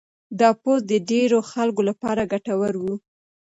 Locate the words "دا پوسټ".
0.39-0.83